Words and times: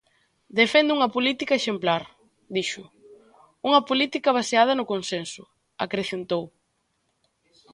"Defendo 0.61 0.91
unha 0.97 1.13
política 1.15 1.53
exemplar", 1.59 2.03
dixo, 2.55 2.83
"unha 3.67 3.81
política 3.89 4.35
baseada 4.39 4.73
no 4.75 4.89
consenso", 4.93 5.43
acrecentou. 5.85 6.43